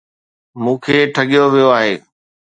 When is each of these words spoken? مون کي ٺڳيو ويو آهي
مون 0.61 0.75
کي 0.83 0.97
ٺڳيو 1.15 1.43
ويو 1.53 1.69
آهي 1.79 1.93